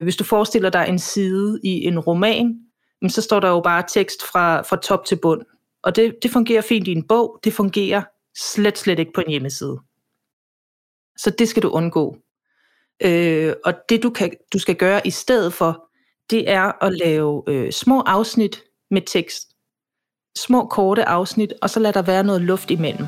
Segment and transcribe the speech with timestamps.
[0.00, 2.60] Hvis du forestiller dig en side i en roman,
[3.08, 5.42] så står der jo bare tekst fra, fra top til bund.
[5.82, 8.02] Og det, det fungerer fint i en bog, det fungerer
[8.38, 9.80] slet, slet ikke på en hjemmeside.
[11.16, 12.16] Så det skal du undgå.
[13.02, 15.88] Øh, og det du, kan, du skal gøre i stedet for,
[16.30, 19.48] det er at lave øh, små afsnit med tekst.
[20.38, 23.06] Små korte afsnit, og så lad der være noget luft imellem.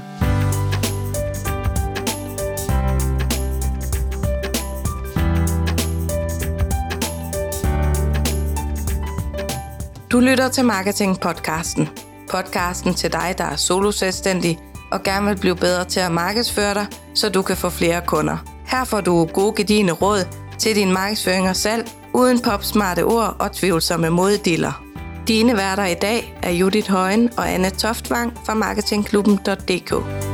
[10.12, 11.89] Du lytter til Marketing Podcasten.
[12.30, 14.59] Podcasten til dig, der er soloselvstændig
[14.91, 18.37] og gerne vil blive bedre til at markedsføre dig, så du kan få flere kunder.
[18.66, 20.27] Her får du gode gedigende råd
[20.59, 24.85] til din markedsføring og salg, uden popsmarte ord og tvivlsomme moddiller.
[25.29, 30.31] Dine værter i dag er Judith Højen og Anne Toftvang fra marketingklubben.dk.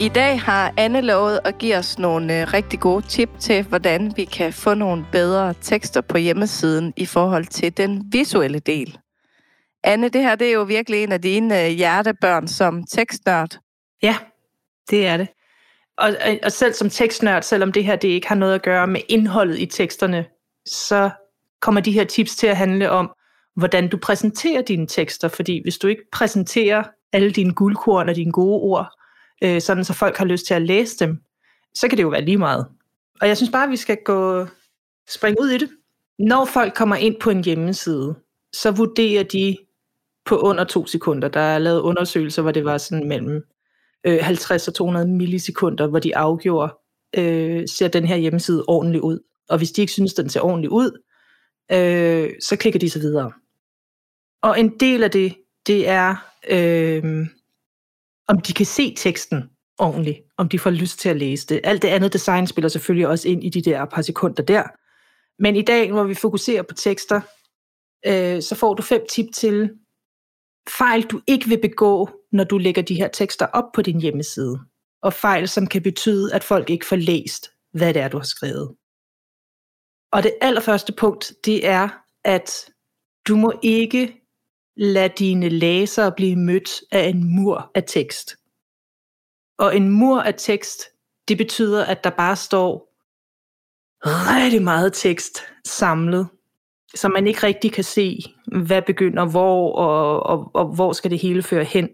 [0.00, 4.12] I dag har Anne lovet at give os nogle øh, rigtig gode tip til, hvordan
[4.16, 8.98] vi kan få nogle bedre tekster på hjemmesiden i forhold til den visuelle del.
[9.84, 13.58] Anne, det her det er jo virkelig en af dine øh, hjertebørn som tekstnørd.
[14.02, 14.16] Ja,
[14.90, 15.28] det er det.
[15.98, 16.10] Og,
[16.44, 19.58] og selv som tekstnørd, selvom det her det ikke har noget at gøre med indholdet
[19.58, 20.24] i teksterne,
[20.66, 21.10] så
[21.60, 23.12] kommer de her tips til at handle om,
[23.56, 25.28] hvordan du præsenterer dine tekster.
[25.28, 28.96] Fordi hvis du ikke præsenterer alle dine guldkorn og dine gode ord,
[29.44, 31.18] øh, sådan så folk har lyst til at læse dem,
[31.74, 32.66] så kan det jo være lige meget.
[33.20, 34.46] Og jeg synes bare, at vi skal gå
[35.08, 35.70] springe ud i det.
[36.18, 38.14] Når folk kommer ind på en hjemmeside,
[38.52, 39.56] så vurderer de
[40.24, 41.28] på under to sekunder.
[41.28, 43.42] Der er lavet undersøgelser, hvor det var sådan mellem
[44.06, 46.74] øh, 50 og 200 millisekunder, hvor de afgjorde,
[47.18, 49.18] øh, ser den her hjemmeside ordentligt ud.
[49.48, 51.02] Og hvis de ikke synes, den ser ordentligt ud,
[51.72, 53.32] øh, så klikker de så videre.
[54.42, 55.34] Og en del af det,
[55.66, 56.16] det er
[56.48, 57.26] øh,
[58.28, 61.60] om de kan se teksten ordentligt, om de får lyst til at læse det.
[61.64, 64.62] Alt det andet design spiller selvfølgelig også ind i de der par sekunder der.
[65.42, 67.20] Men i dag, hvor vi fokuserer på tekster,
[68.06, 69.70] øh, så får du fem tip til
[70.78, 74.60] fejl, du ikke vil begå, når du lægger de her tekster op på din hjemmeside.
[75.02, 78.24] Og fejl, som kan betyde, at folk ikke får læst, hvad det er, du har
[78.24, 78.74] skrevet.
[80.12, 81.88] Og det allerførste punkt, det er,
[82.24, 82.70] at
[83.28, 84.25] du må ikke
[84.76, 88.36] lad dine læsere blive mødt af en mur af tekst.
[89.58, 90.82] Og en mur af tekst,
[91.28, 92.92] det betyder, at der bare står
[94.06, 96.28] rigtig meget tekst samlet,
[96.94, 98.18] så man ikke rigtig kan se,
[98.64, 101.88] hvad begynder hvor, og, og, og hvor skal det hele føre hen.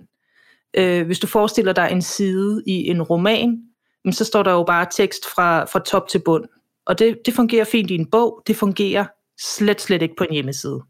[0.74, 3.62] Øh, hvis du forestiller dig en side i en roman,
[4.10, 6.44] så står der jo bare tekst fra, fra top til bund.
[6.86, 9.06] Og det, det fungerer fint i en bog, det fungerer
[9.40, 10.82] slet, slet ikke på en hjemmeside.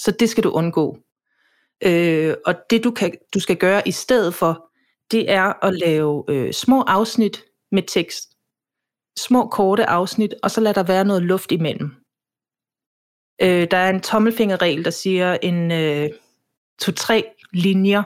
[0.00, 0.98] Så det skal du undgå.
[1.84, 4.70] Øh, og det du, kan, du skal gøre i stedet for,
[5.10, 8.36] det er at lave øh, små afsnit med tekst.
[9.18, 11.90] Små korte afsnit, og så lad der være noget luft imellem.
[13.42, 16.10] Øh, der er en tommelfingerregel, der siger en øh,
[16.80, 18.02] to-tre linjer,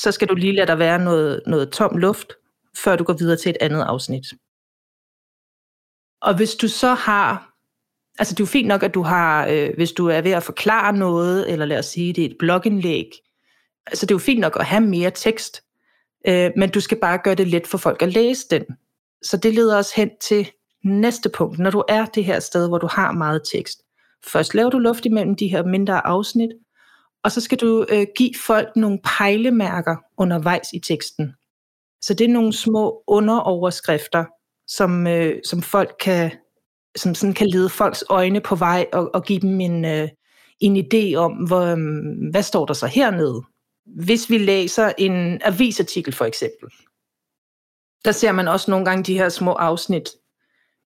[0.00, 2.32] så skal du lige lade der være noget, noget tom luft,
[2.76, 4.26] før du går videre til et andet afsnit.
[6.20, 7.47] Og hvis du så har
[8.18, 10.42] Altså det er jo fint nok, at du har, øh, hvis du er ved at
[10.42, 13.10] forklare noget, eller lad os sige, det er et blogindlæg,
[13.86, 15.62] altså det er jo fint nok at have mere tekst,
[16.26, 18.64] øh, men du skal bare gøre det let for folk at læse den.
[19.22, 20.50] Så det leder os hen til
[20.84, 23.82] næste punkt, når du er det her sted, hvor du har meget tekst.
[24.26, 26.50] Først laver du luft imellem de her mindre afsnit,
[27.24, 31.32] og så skal du øh, give folk nogle pejlemærker undervejs i teksten.
[32.00, 34.24] Så det er nogle små underoverskrifter,
[34.66, 36.30] som, øh, som folk kan
[36.98, 40.08] som sådan kan lede folks øjne på vej og, og give dem en, øh,
[40.60, 41.78] en idé om, hvor, øh,
[42.30, 43.42] hvad står der så hernede.
[43.86, 46.68] Hvis vi læser en avisartikel for eksempel,
[48.04, 50.08] der ser man også nogle gange de her små afsnit,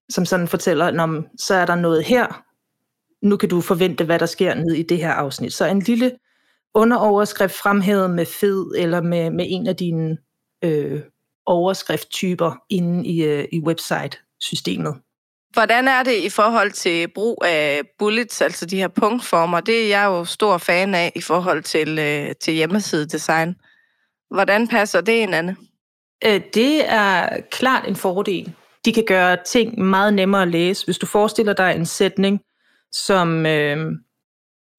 [0.09, 2.44] som sådan fortæller, om så er der noget her,
[3.23, 5.53] nu kan du forvente, hvad der sker ned i det her afsnit.
[5.53, 6.12] Så en lille
[6.75, 10.19] underoverskrift fremhævet med fed, eller med, med en af dine
[10.64, 11.00] øh,
[11.47, 14.94] overskrifttyper inde i, øh, i website-systemet.
[15.52, 19.60] Hvordan er det i forhold til brug af bullets, altså de her punktformer?
[19.60, 23.54] Det er jeg jo stor fan af i forhold til, øh, til hjemmesidedesign.
[24.31, 25.56] Hvordan passer det ind, Anne?
[26.25, 28.52] Øh, det er klart en fordel.
[28.84, 30.84] De kan gøre ting meget nemmere at læse.
[30.84, 32.40] Hvis du forestiller dig en sætning,
[32.93, 33.93] som øh,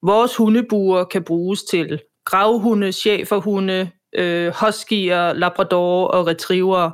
[0.03, 6.91] vores hundebuer kan bruges til gravhunde, cheferhunde, øh, huskyer, labrador og retriever,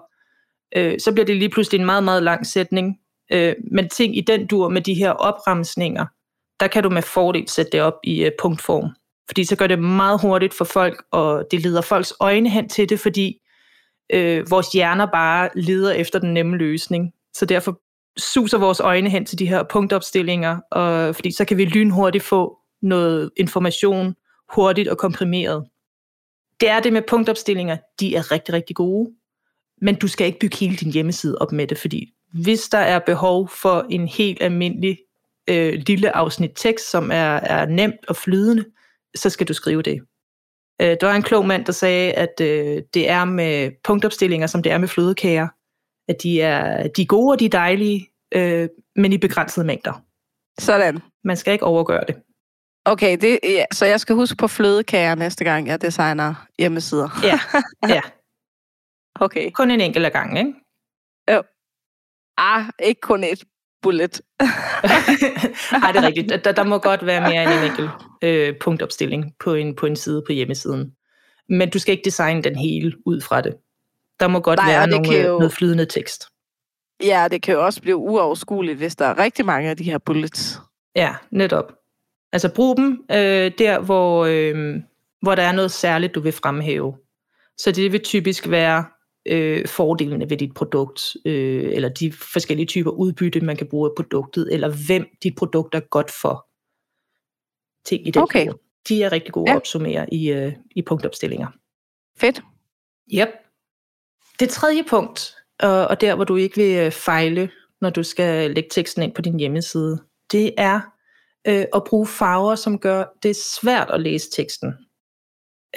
[0.75, 2.95] øh, så bliver det lige pludselig en meget, meget lang sætning,
[3.31, 6.05] Øh, men ting i den dur med de her opremsninger,
[6.59, 8.89] der kan du med fordel sætte det op i øh, punktform.
[9.29, 12.89] Fordi så gør det meget hurtigt for folk, og det leder folks øjne hen til
[12.89, 13.41] det, fordi
[14.13, 17.13] øh, vores hjerner bare leder efter den nemme løsning.
[17.33, 17.79] Så derfor
[18.17, 22.57] suser vores øjne hen til de her punktopstillinger, og, fordi så kan vi lynhurtigt få
[22.81, 24.15] noget information
[24.53, 25.65] hurtigt og komprimeret.
[26.59, 29.11] Det er det med punktopstillinger, de er rigtig, rigtig gode,
[29.81, 32.99] men du skal ikke bygge hele din hjemmeside op med det, fordi hvis der er
[32.99, 34.97] behov for en helt almindelig
[35.49, 38.65] øh, lille afsnit tekst, som er, er nemt og flydende,
[39.15, 40.01] så skal du skrive det.
[40.81, 44.63] Øh, der var en klog mand, der sagde, at øh, det er med punktopstillinger, som
[44.63, 45.47] det er med flødekager,
[46.07, 50.03] at de er, de er gode og de er dejlige, øh, men i begrænsede mængder.
[50.59, 50.99] Sådan.
[51.23, 52.15] Man skal ikke overgøre det.
[52.85, 57.09] Okay, det, ja, så jeg skal huske på flødekager næste gang, jeg designer hjemmesider.
[57.23, 57.39] Ja,
[57.95, 58.01] ja.
[59.25, 59.51] okay.
[59.51, 60.53] Kun en enkelt gang, ikke?
[62.39, 63.44] Ah, ikke kun et
[63.81, 64.21] bullet.
[65.71, 66.45] Nej, det er rigtigt.
[66.45, 67.89] Der, der må godt være mere end en enkelt
[68.24, 70.91] øh, punktopstilling på en, på en side på hjemmesiden.
[71.50, 73.56] Men du skal ikke designe den hele ud fra det.
[74.19, 75.38] Der må godt Nej, være nogle, jo...
[75.38, 76.25] noget flydende tekst.
[77.03, 79.97] Ja, det kan jo også blive uoverskueligt, hvis der er rigtig mange af de her
[79.97, 80.59] bullets.
[80.95, 81.74] Ja, netop.
[82.33, 84.75] Altså brug dem øh, der, hvor, øh,
[85.21, 86.97] hvor der er noget særligt, du vil fremhæve.
[87.57, 88.86] Så det vil typisk være
[89.29, 93.95] øh, fordelene ved dit produkt, øh, eller de forskellige typer udbytte, man kan bruge af
[93.95, 96.47] produktet, eller hvem dit produkt er godt for.
[97.85, 98.47] Ting i den okay.
[98.89, 99.55] De er rigtig gode ja.
[99.55, 101.47] at opsummere i, øh, i punktopstillinger.
[102.17, 102.41] Fedt.
[103.13, 103.29] Yep.
[104.39, 107.49] Det tredje punkt, og, og der hvor du ikke vil øh, fejle,
[107.81, 110.81] når du skal lægge teksten ind på din hjemmeside, det er
[111.47, 114.73] øh, at bruge farver, som gør det svært at læse teksten.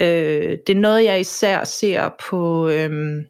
[0.01, 3.25] Øh, det er noget, jeg især ser på, øh,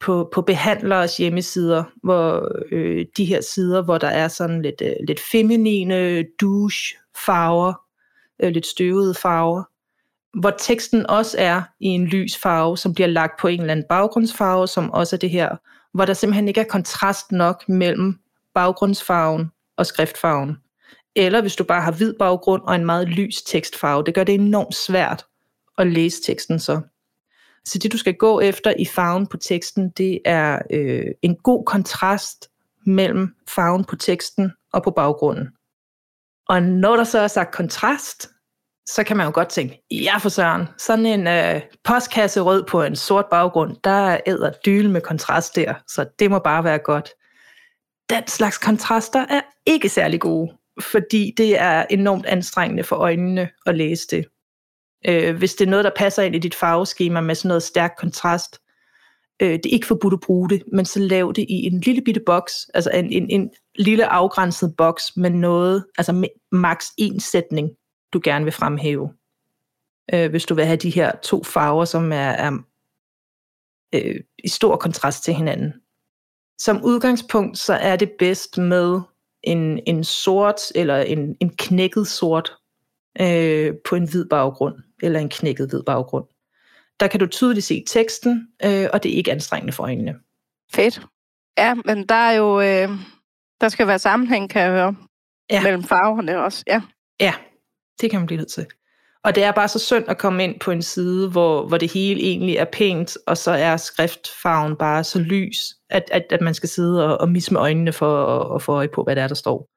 [0.00, 4.92] på, på behandleres hjemmesider, hvor øh, de her sider, hvor der er sådan lidt, øh,
[5.06, 7.72] lidt feminine douche farver,
[8.42, 9.62] øh, lidt støvede farver,
[10.38, 13.86] hvor teksten også er i en lys farve, som bliver lagt på en eller anden
[13.88, 15.56] baggrundsfarve, som også er det her,
[15.94, 18.18] hvor der simpelthen ikke er kontrast nok mellem
[18.54, 20.56] baggrundsfarven og skriftfarven.
[21.16, 24.34] Eller hvis du bare har hvid baggrund og en meget lys tekstfarve, det gør det
[24.34, 25.26] enormt svært
[25.78, 26.80] at læse teksten så.
[27.64, 31.64] Så det du skal gå efter i farven på teksten, det er øh, en god
[31.64, 32.50] kontrast
[32.86, 35.48] mellem farven på teksten og på baggrunden.
[36.48, 38.28] Og når der så er sagt kontrast,
[38.86, 42.82] så kan man jo godt tænke, ja for søren, sådan en øh, postkasse rød på
[42.82, 47.10] en sort baggrund, der æder dyl med kontrast der, så det må bare være godt.
[48.10, 53.74] Den slags kontraster er ikke særlig gode, fordi det er enormt anstrengende for øjnene at
[53.74, 54.26] læse det.
[55.08, 57.94] Øh, hvis det er noget, der passer ind i dit farveskema med sådan noget stærk
[57.98, 58.60] kontrast,
[59.42, 62.02] øh, det er ikke forbudt at bruge det, men så lav det i en lille
[62.02, 67.20] bitte boks, altså en, en, en lille afgrænset boks med noget, altså med maks en
[67.20, 67.70] sætning,
[68.12, 69.12] du gerne vil fremhæve.
[70.14, 72.58] Øh, hvis du vil have de her to farver, som er, er
[73.94, 75.72] øh, i stor kontrast til hinanden.
[76.58, 79.00] Som udgangspunkt, så er det bedst med
[79.42, 82.52] en, en sort eller en, en knækket sort
[83.20, 86.24] øh, på en hvid baggrund, eller en knækket hvid baggrund.
[87.00, 90.14] Der kan du tydeligt se teksten, øh, og det er ikke anstrengende for øjnene.
[90.72, 91.00] Fedt.
[91.58, 92.88] Ja, men der er jo, øh,
[93.60, 94.96] der skal være sammenhæng, kan jeg høre,
[95.50, 95.62] ja.
[95.62, 96.64] mellem farverne også.
[96.66, 96.82] Ja.
[97.20, 97.34] ja,
[98.00, 98.66] det kan man blive nødt til.
[99.24, 101.92] Og det er bare så synd at komme ind på en side, hvor, hvor det
[101.92, 105.58] hele egentlig er pænt, og så er skriftfarven bare så lys,
[105.90, 108.72] at, at, at man skal sidde og, og misse med øjnene for at, at få
[108.72, 109.68] øje på, hvad det er, der står.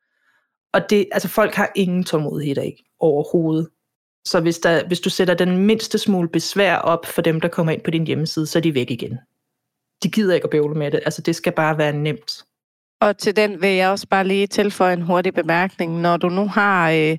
[0.74, 3.70] Og det, altså folk har ingen tålmodighed ikke overhovedet.
[4.26, 7.72] Så hvis, der, hvis du sætter den mindste smule besvær op for dem, der kommer
[7.72, 9.18] ind på din hjemmeside, så er de væk igen.
[10.04, 11.00] De gider ikke at bøvle med det.
[11.06, 12.44] Altså det skal bare være nemt.
[13.02, 16.02] Og til den vil jeg også bare lige tilføje en hurtig bemærkning.
[16.02, 17.18] Når du nu har øh,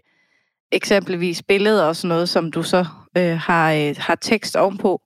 [0.73, 2.87] eksempelvis billeder og sådan noget, som du så
[3.17, 5.01] øh, har, øh, har tekst ovenpå,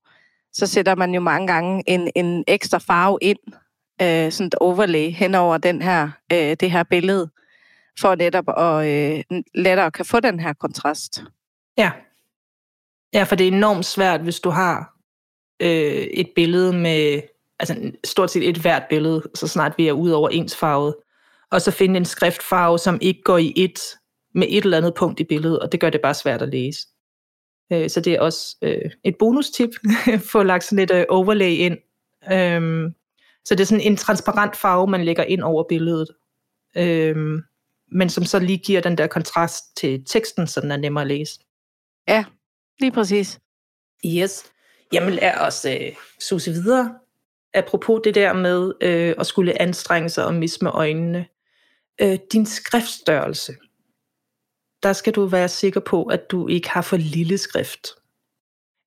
[0.53, 3.39] så sætter man jo mange gange en, en ekstra farve ind,
[4.03, 7.31] øh, sådan et overlay hen over den her, øh, det her billede
[8.01, 11.23] for netop at øh, lettere kan få den her kontrast.
[11.79, 11.93] Ja.
[13.13, 14.95] Ja, for det er enormt svært, hvis du har
[15.61, 17.21] øh, et billede med,
[17.59, 20.95] altså stort set et hvert billede, så snart vi er ude over ensfarvet,
[21.51, 23.81] og så finde en skriftfarve, som ikke går i et
[24.35, 26.87] med et eller andet punkt i billedet, og det gør det bare svært at læse.
[27.73, 29.71] Øh, så det er også øh, et bonustip,
[30.33, 31.79] få lagt sådan et øh, overlay ind.
[32.33, 32.91] Øh,
[33.45, 36.09] så det er sådan en transparent farve, man lægger ind over billedet.
[36.77, 37.43] Øh,
[37.93, 41.09] men som så lige giver den der kontrast til teksten, så den er nemmere at
[41.09, 41.41] læse.
[42.09, 42.25] Ja,
[42.81, 43.41] lige præcis.
[44.07, 44.45] Yes.
[44.93, 46.99] Jamen lad os øh, suse videre.
[47.55, 51.27] Apropos det der med øh, at skulle anstrenge sig og misse med øjnene.
[52.01, 53.53] Øh, din skriftstørrelse.
[54.83, 57.89] der skal du være sikker på, at du ikke har for lille skrift.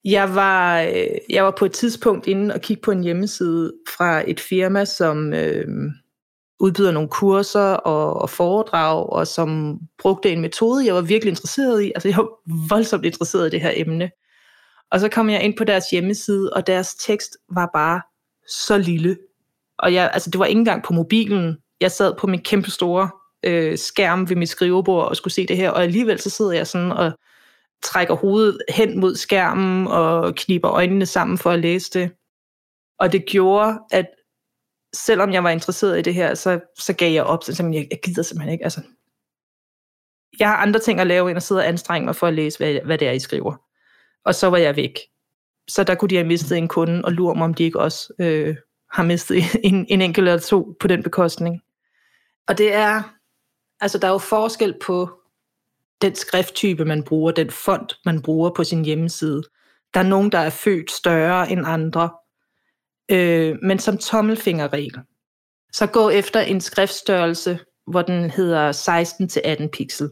[0.04, 4.30] Jeg var, øh, jeg var på et tidspunkt inde og kigge på en hjemmeside fra
[4.30, 5.68] et firma, som øh,
[6.62, 11.84] udbyder nogle kurser og, og foredrag, og som brugte en metode, jeg var virkelig interesseret
[11.84, 11.92] i.
[11.96, 12.30] Altså, jeg var
[12.70, 14.12] voldsomt interesseret i det her emne.
[14.92, 18.02] Og så kom jeg ind på deres hjemmeside, og deres tekst var bare
[18.48, 19.18] så lille.
[19.80, 21.58] Og jeg, altså, det var ikke engang på mobilen.
[21.82, 23.10] Jeg sad på min kæmpe store
[23.44, 26.68] øh, skærm ved mit skrivebord og skulle se det her, og alligevel så sidder jeg
[26.68, 27.12] sådan og
[27.84, 32.12] trækker hovedet hen mod skærmen og kniber øjnene sammen for at læse det.
[33.00, 34.06] Og det gjorde, at
[34.94, 37.44] selvom jeg var interesseret i det her, så, så gav jeg op.
[37.44, 38.64] Så jeg, jeg gider simpelthen ikke.
[38.64, 38.82] Altså,
[40.40, 42.58] jeg har andre ting at lave, end at sidde og anstrenge mig for at læse,
[42.58, 43.56] hvad, hvad det er, I skriver.
[44.26, 45.00] Og så var jeg væk.
[45.68, 48.14] Så der kunne de have mistet en kunde, og lure mig, om de ikke også
[48.20, 48.56] øh,
[48.92, 51.62] har mistet en, en enkelt eller to på den bekostning.
[52.48, 53.04] Og det er,
[53.82, 55.22] altså der er jo forskel på
[56.02, 59.44] den skrifttype, man bruger, den font, man bruger på sin hjemmeside.
[59.94, 62.10] Der er nogen, der er født større end andre.
[63.10, 65.00] Øh, men som tommelfingerregel,
[65.74, 68.72] så gå efter en skriftstørrelse, hvor den hedder
[69.64, 70.10] 16-18 pixel.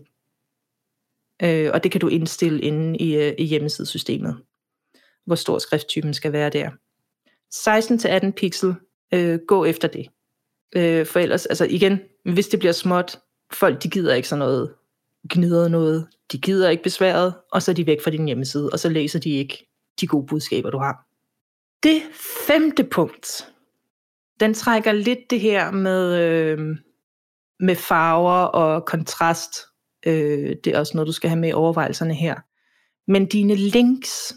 [1.43, 4.37] Øh, og det kan du indstille inde i, øh, i hjemmesidesystemet,
[5.25, 6.69] hvor stor skrifttypen skal være der.
[7.51, 8.75] 16-18 pixel,
[9.13, 10.07] øh, gå efter det.
[10.75, 13.19] Øh, for ellers, altså igen, hvis det bliver småt,
[13.53, 14.73] folk de gider ikke sådan noget
[15.29, 18.79] gnider noget, de gider ikke besværet, og så er de væk fra din hjemmeside, og
[18.79, 19.67] så læser de ikke
[20.01, 21.05] de gode budskaber, du har.
[21.83, 22.01] Det
[22.47, 23.51] femte punkt,
[24.39, 26.77] den trækker lidt det her med, øh,
[27.59, 29.51] med farver og kontrast.
[30.05, 32.35] Øh, det er også noget, du skal have med i overvejelserne her.
[33.11, 34.35] Men dine links,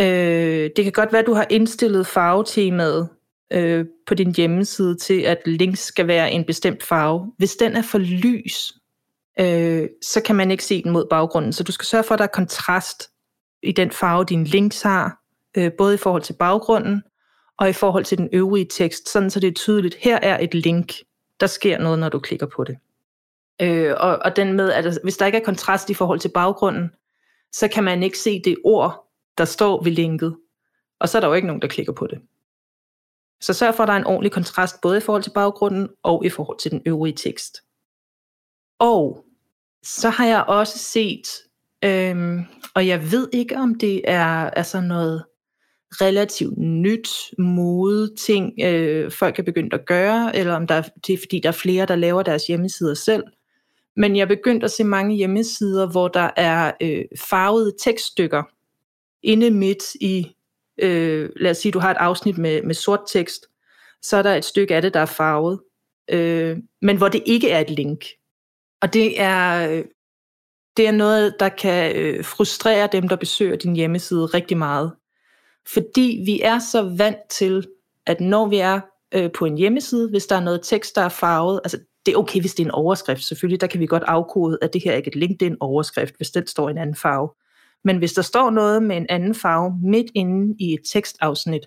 [0.00, 3.08] øh, det kan godt være, at du har indstillet farvetemaet
[3.52, 7.32] øh, på din hjemmeside til, at links skal være en bestemt farve.
[7.38, 8.72] Hvis den er for lys,
[9.40, 11.52] øh, så kan man ikke se den mod baggrunden.
[11.52, 13.10] Så du skal sørge for, at der er kontrast
[13.62, 15.19] i den farve, dine links har,
[15.56, 17.02] øh, både i forhold til baggrunden
[17.58, 20.54] og i forhold til den øvrige tekst, sådan så det er tydeligt, her er et
[20.54, 20.92] link,
[21.40, 22.78] der sker noget, når du klikker på det.
[23.62, 26.90] Øh, og, og den med, at hvis der ikke er kontrast i forhold til baggrunden,
[27.52, 30.36] så kan man ikke se det ord, der står ved linket,
[30.98, 32.20] og så er der jo ikke nogen, der klikker på det.
[33.40, 36.24] Så sørg for, at der er en ordentlig kontrast, både i forhold til baggrunden og
[36.24, 37.62] i forhold til den øvrige tekst.
[38.78, 39.24] Og
[39.82, 41.28] så har jeg også set,
[41.84, 45.24] øhm, og jeg ved ikke, om det er altså noget
[45.92, 51.12] relativt nyt mode ting, øh, folk er begyndt at gøre, eller om der er, det
[51.12, 53.24] er fordi, der er flere, der laver deres hjemmesider selv.
[53.96, 58.42] Men jeg er begyndt at se mange hjemmesider, hvor der er øh, farvede tekststykker
[59.22, 60.36] inde midt i,
[60.78, 63.46] øh, lad os sige, du har et afsnit med, med sort tekst,
[64.02, 65.60] så er der et stykke af det, der er farvet,
[66.10, 68.04] øh, men hvor det ikke er et link.
[68.82, 69.84] Og det er, øh,
[70.76, 74.92] det er noget, der kan øh, frustrere dem, der besøger din hjemmeside rigtig meget.
[75.68, 77.66] Fordi vi er så vant til,
[78.06, 78.80] at når vi er
[79.14, 82.18] øh, på en hjemmeside, hvis der er noget tekst, der er farvet, altså det er
[82.18, 84.92] okay, hvis det er en overskrift, selvfølgelig, der kan vi godt afkode, at det her
[84.92, 87.28] er ikke et LinkedIn-overskrift, hvis den står i en anden farve.
[87.84, 91.66] Men hvis der står noget med en anden farve midt inde i et tekstafsnit,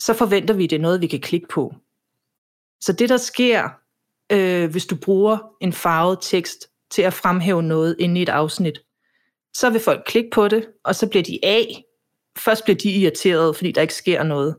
[0.00, 1.74] så forventer vi, at det er noget, vi kan klikke på.
[2.80, 3.68] Så det, der sker,
[4.32, 8.80] øh, hvis du bruger en farvet tekst til at fremhæve noget inde i et afsnit,
[9.54, 11.84] så vil folk klikke på det, og så bliver de af.
[12.38, 14.56] Først bliver de irriteret, fordi der ikke sker noget.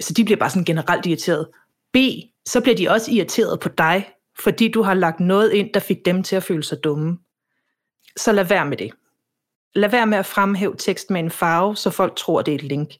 [0.00, 1.48] Så de bliver bare sådan generelt irriteret.
[1.92, 1.96] B,
[2.46, 4.08] så bliver de også irriteret på dig,
[4.40, 7.18] fordi du har lagt noget ind, der fik dem til at føle sig dumme.
[8.16, 8.90] Så lad være med det.
[9.74, 12.62] Lad være med at fremhæve tekst med en farve, så folk tror, det er et
[12.62, 12.90] link.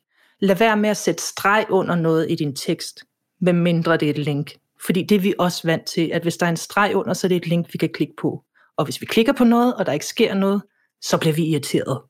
[0.41, 3.05] Lad være med at sætte streg under noget i din tekst,
[3.41, 4.57] medmindre det er et link.
[4.85, 7.27] Fordi det er vi også vant til, at hvis der er en streg under, så
[7.27, 8.45] er det et link, vi kan klikke på.
[8.77, 10.63] Og hvis vi klikker på noget, og der ikke sker noget,
[11.03, 12.01] så bliver vi irriteret.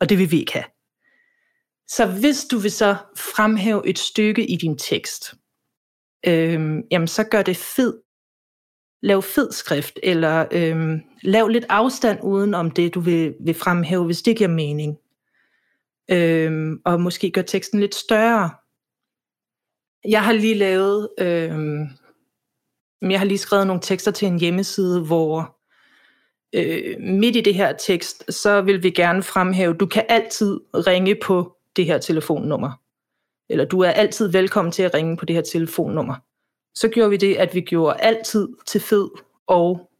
[0.00, 0.64] Og det vil vi ikke have.
[1.88, 5.34] Så hvis du vil så fremhæve et stykke i din tekst,
[6.26, 8.00] øh, jamen så gør det fed.
[9.02, 14.04] Lav fed skrift, eller øh, lav lidt afstand uden om det, du vil, vil fremhæve,
[14.04, 14.96] hvis det giver mening.
[16.10, 18.50] Øh, og måske gør teksten lidt større.
[20.08, 21.58] Jeg har lige lavet øh,
[23.02, 25.56] jeg har lige skrevet nogle tekster til en hjemmeside, hvor
[26.54, 31.14] øh, midt i det her tekst, så vil vi gerne fremhæve, du kan altid ringe
[31.22, 32.82] på det her telefonnummer.
[33.48, 36.14] Eller du er altid velkommen til at ringe på det her telefonnummer.
[36.74, 39.08] Så gjorde vi det, at vi gjorde altid til fed
[39.46, 39.90] og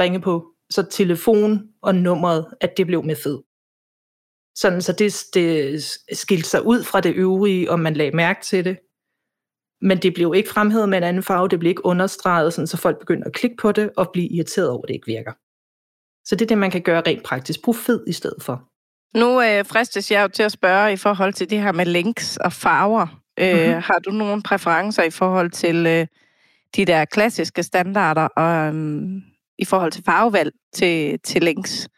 [0.00, 0.46] ringe på.
[0.70, 3.38] Så telefon og nummeret, at det blev med fed.
[4.54, 5.82] Sådan, så det, det
[6.18, 8.78] skilte sig ud fra det øvrige, og man lagde mærke til det.
[9.80, 12.76] Men det blev ikke fremhævet med en anden farve, det blev ikke understreget, sådan, så
[12.76, 15.32] folk begynder at klikke på det og blive irriteret over, at det ikke virker.
[16.24, 17.62] Så det er det, man kan gøre rent praktisk.
[17.64, 18.69] Brug fed i stedet for.
[19.14, 22.36] Nu øh, fristes jeg jo til at spørge i forhold til det her med links
[22.36, 23.06] og farver.
[23.40, 23.82] Øh, mm-hmm.
[23.82, 26.06] Har du nogle præferencer i forhold til øh,
[26.76, 29.00] de der klassiske standarder og øh,
[29.58, 31.88] i forhold til farvevalg til, til links?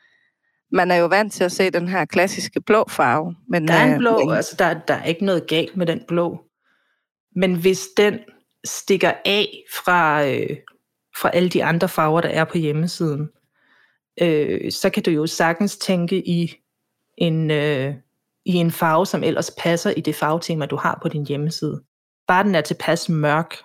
[0.72, 3.34] Man er jo vant til at se den her klassiske blå farve.
[3.48, 5.86] Men, der er en øh, blå, øh, altså der, der er ikke noget galt med
[5.86, 6.44] den blå.
[7.36, 8.18] Men hvis den
[8.64, 10.56] stikker af fra, øh,
[11.16, 13.28] fra alle de andre farver, der er på hjemmesiden,
[14.20, 16.61] øh, så kan du jo sagtens tænke i
[17.18, 17.94] en, øh,
[18.44, 21.82] i en farve, som ellers passer i det farvetema, du har på din hjemmeside.
[22.26, 23.56] Bare den er tilpas mørk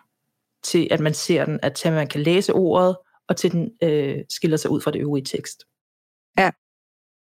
[0.64, 3.72] til, at man ser den, at til, at man kan læse ordet, og til den
[3.84, 5.64] øh, skiller sig ud fra det øvrige tekst.
[6.38, 6.52] Ja.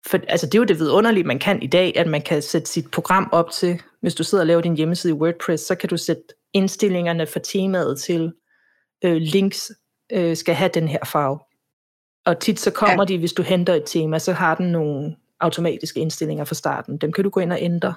[0.08, 2.70] For altså, det er jo det vidunderlige, man kan i dag, at man kan sætte
[2.70, 5.90] sit program op til, hvis du sidder og laver din hjemmeside i WordPress, så kan
[5.90, 6.24] du sætte
[6.54, 8.34] indstillingerne for temaet til
[9.04, 9.72] øh, links
[10.12, 11.40] øh, skal have den her farve.
[12.26, 13.14] Og tit så kommer ja.
[13.14, 16.98] de, hvis du henter et tema, så har den nogle automatiske indstillinger fra starten.
[16.98, 17.94] Dem kan du gå ind og ændre.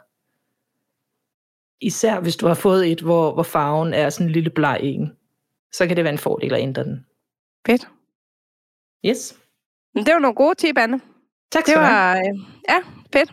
[1.81, 5.17] Især hvis du har fået et, hvor, hvor farven er sådan en lille bleg en,
[5.73, 7.07] så kan det være en fordel at ændre den.
[7.67, 7.89] Fedt.
[9.07, 9.39] Yes.
[9.95, 11.01] Men det var nogle gode tip, Anne.
[11.53, 12.79] Tak det var, øh, Ja,
[13.13, 13.33] fedt.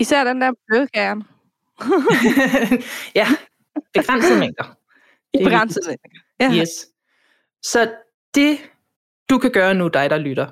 [0.00, 1.22] Især den der blødkæren.
[3.20, 3.26] ja,
[3.94, 4.64] begrænsede mængder.
[5.34, 6.08] Det begrænsede mængder.
[6.40, 6.60] Ja.
[6.60, 6.68] Yes.
[7.62, 7.92] Så
[8.34, 8.58] det,
[9.30, 10.46] du kan gøre nu, dig der lytter,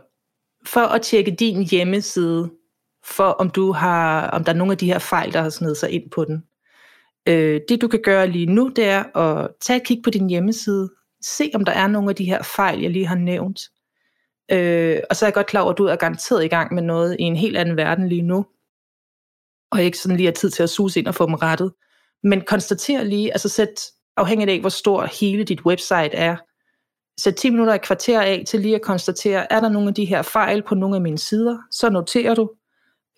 [0.66, 2.50] for at tjekke din hjemmeside,
[3.04, 5.76] for om du har, om der er nogle af de her fejl, der har snedet
[5.76, 6.44] sig ind på den.
[7.28, 10.30] Øh, det du kan gøre lige nu, det er at tage et kig på din
[10.30, 10.90] hjemmeside,
[11.22, 13.60] se om der er nogle af de her fejl, jeg lige har nævnt.
[14.52, 16.82] Øh, og så er jeg godt klar over, at du er garanteret i gang med
[16.82, 18.46] noget i en helt anden verden lige nu,
[19.70, 21.72] og ikke sådan lige har tid til at suse ind og få dem rettet.
[22.22, 23.84] Men konstater lige, altså sæt
[24.16, 26.36] afhængigt af, hvor stor hele dit website er,
[27.20, 30.04] sætte 10 minutter i kvarter af til lige at konstatere, er der nogle af de
[30.04, 32.50] her fejl på nogle af mine sider, så noterer du.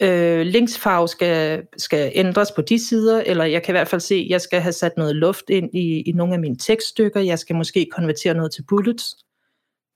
[0.02, 4.14] Øh, linksfarve skal, skal ændres på de sider, eller jeg kan i hvert fald se,
[4.14, 7.38] at jeg skal have sat noget luft ind i, i nogle af mine tekststykker, jeg
[7.38, 9.16] skal måske konvertere noget til bullets.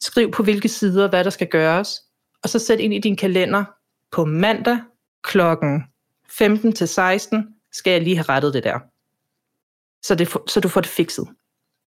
[0.00, 2.02] Skriv på hvilke sider, hvad der skal gøres,
[2.42, 3.64] og så sæt ind i din kalender
[4.10, 4.78] på mandag
[5.22, 5.82] klokken
[6.30, 8.78] 15 til 16, skal jeg lige have rettet det der.
[10.02, 11.28] Så, det, så du får det fikset.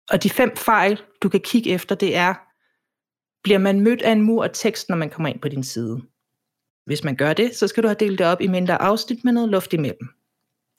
[0.09, 2.33] Og de fem fejl, du kan kigge efter, det er,
[3.43, 6.01] bliver man mødt af en mur af tekst, når man kommer ind på din side?
[6.85, 9.33] Hvis man gør det, så skal du have delt det op i mindre afsnit med
[9.33, 10.07] noget luft imellem.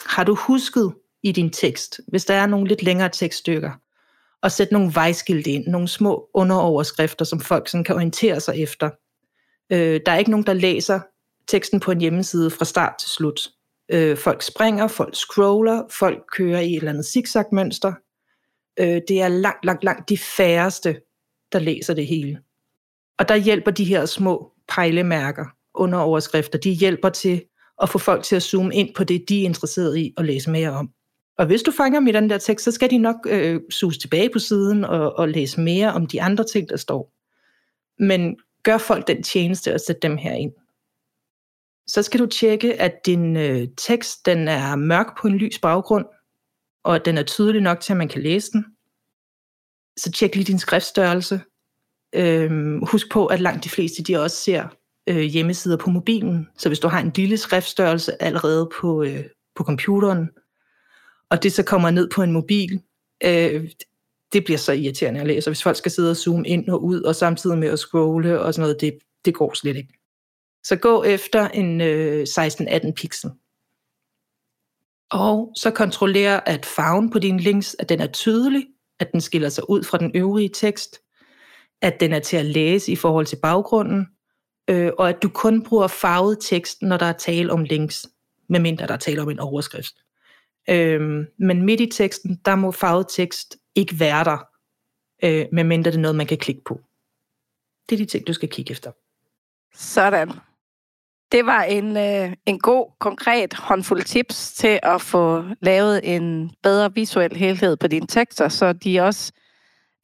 [0.07, 3.71] Har du husket i din tekst, hvis der er nogle lidt længere tekststykker,
[4.43, 8.91] og sætte nogle vejskilte ind, nogle små underoverskrifter, som folk sådan kan orientere sig efter.
[9.73, 11.01] Øh, der er ikke nogen, der læser
[11.49, 13.41] teksten på en hjemmeside fra start til slut.
[13.93, 17.93] Øh, folk springer, folk scroller, folk kører i et eller andet zigzag-mønster.
[18.81, 21.01] Øh, det er langt, langt, langt de færreste,
[21.53, 22.41] der læser det hele.
[23.19, 27.45] Og der hjælper de her små pejlemærker under overskrifter, de hjælper til
[27.83, 30.51] at få folk til at zoome ind på det, de er interesseret i at læse
[30.51, 30.91] mere om.
[31.39, 33.93] Og hvis du fanger dem i den der tekst, så skal de nok øh, suge
[33.93, 37.13] tilbage på siden og, og læse mere om de andre ting, der står.
[38.05, 40.53] Men gør folk den tjeneste at sætte dem her ind.
[41.87, 46.07] Så skal du tjekke, at din øh, tekst den er mørk på en lys baggrund,
[46.85, 48.65] og at den er tydelig nok til, at man kan læse den.
[49.97, 51.41] Så tjek lige din skriftstørrelse.
[52.15, 54.69] Øhm, husk på, at langt de fleste de også ser
[55.09, 56.49] øh, hjemmesider på mobilen.
[56.59, 59.25] Så hvis du har en lille skriftstørrelse allerede på, øh,
[59.57, 60.31] på computeren,
[61.31, 62.83] og det så kommer ned på en mobil,
[63.25, 63.71] øh,
[64.33, 65.49] det bliver så irriterende at læse.
[65.49, 68.41] Og hvis folk skal sidde og zoome ind og ud, og samtidig med at scrolle
[68.41, 69.93] og sådan noget, det, det går slet ikke.
[70.65, 73.31] Så gå efter en øh, 16-18 pixel.
[75.11, 78.67] Og så kontroller, at farven på din links, at den er tydelig,
[78.99, 81.01] at den skiller sig ud fra den øvrige tekst,
[81.81, 84.07] at den er til at læse i forhold til baggrunden,
[84.71, 88.09] øh, og at du kun bruger farvet tekst, når der er tale om links,
[88.49, 89.95] medmindre der er tale om en overskrift.
[90.71, 94.39] Øh, men midt i teksten, der må farvet tekst ikke være der,
[95.25, 96.81] øh, medmindre det er noget, man kan klikke på.
[97.89, 98.91] Det er de ting, du skal kigge efter.
[99.75, 100.31] Sådan.
[101.33, 106.95] Det var en, øh, en god, konkret håndfuld tips til at få lavet en bedre
[106.95, 109.33] visuel helhed på dine tekster, så de også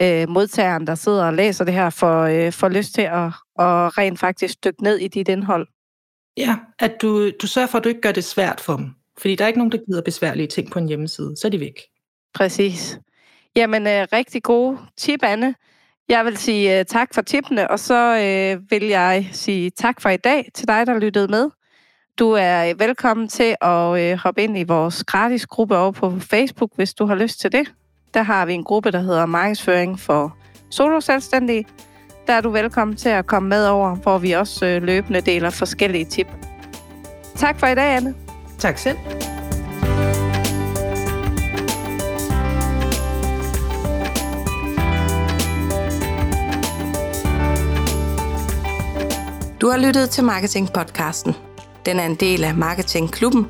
[0.03, 3.27] øh, modtageren, der sidder og læser det her, får, øh, får lyst til at,
[3.59, 5.67] at rent faktisk dykke ned i dit indhold.
[6.37, 8.91] Ja, at du, du sørger for, at du ikke gør det svært for dem.
[9.19, 11.37] Fordi der er ikke nogen, der gider besværlige ting på en hjemmeside.
[11.37, 11.81] Så er de væk.
[12.35, 12.99] Præcis.
[13.57, 15.55] Jamen, øh, rigtig gode tip, Anne.
[16.09, 20.09] Jeg vil sige uh, tak for tippene, og så uh, vil jeg sige tak for
[20.09, 21.51] i dag til dig, der lyttede med.
[22.19, 26.15] Du er øh, velkommen til at uh, hoppe ind i vores gratis gruppe over på
[26.21, 27.73] Facebook, hvis du har lyst til det.
[28.15, 30.37] Der har vi en gruppe, der hedder Markedsføring for
[30.71, 31.67] solo selvstændige,
[32.27, 35.51] der er du velkommen til at komme med over, hvor vi også uh, løbende deler
[35.51, 36.27] forskellige tip.
[37.37, 38.15] Tak for i dag, Anne.
[38.59, 38.97] Tak selv.
[49.67, 51.35] Du har lyttet til Marketing-podcasten.
[51.87, 53.47] Den er en del af Marketing-klubben,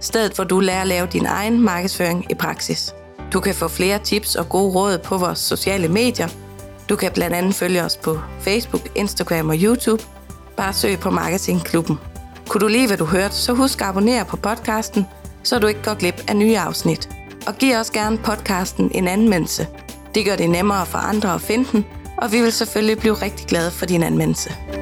[0.00, 2.94] stedet hvor du lærer at lave din egen markedsføring i praksis.
[3.32, 6.28] Du kan få flere tips og gode råd på vores sociale medier.
[6.88, 10.02] Du kan blandt andet følge os på Facebook, Instagram og YouTube.
[10.56, 11.98] Bare søg på Marketing-klubben.
[12.48, 15.06] Kunne du lide, hvad du hørte, så husk at abonnere på podcasten,
[15.42, 17.08] så du ikke går glip af nye afsnit.
[17.46, 19.66] Og giv også gerne podcasten en anmeldelse.
[20.14, 21.84] Det gør det nemmere for andre at finde den,
[22.16, 24.79] og vi vil selvfølgelig blive rigtig glade for din anmeldelse.